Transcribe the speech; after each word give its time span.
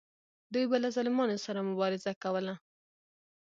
دوی 0.53 0.65
به 0.69 0.77
له 0.83 0.89
ظالمانو 0.95 1.35
سره 1.45 1.59
مبارزه 1.69 2.11
کوله. 2.23 2.55